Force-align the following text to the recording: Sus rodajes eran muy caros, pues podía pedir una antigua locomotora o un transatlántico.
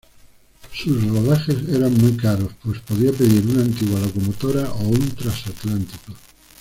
Sus 0.73 1.05
rodajes 1.05 1.57
eran 1.69 1.93
muy 1.95 2.13
caros, 2.17 2.49
pues 2.63 2.79
podía 2.79 3.11
pedir 3.11 3.45
una 3.45 3.61
antigua 3.61 3.99
locomotora 3.99 4.71
o 4.71 4.87
un 4.87 5.09
transatlántico. 5.11 6.13